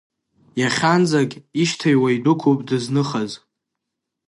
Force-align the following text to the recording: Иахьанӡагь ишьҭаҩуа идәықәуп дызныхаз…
Иахьанӡагь 0.61 1.35
ишьҭаҩуа 1.61 2.09
идәықәуп 2.15 2.59
дызныхаз… 2.67 3.31